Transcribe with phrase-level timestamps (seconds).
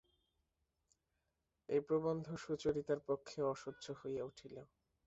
[1.69, 4.55] এই প্রবন্ধ সুচরিতার পক্ষে অসহ্য হইয়া উঠিল।